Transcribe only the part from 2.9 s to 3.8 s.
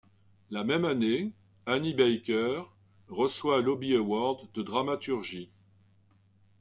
reçoit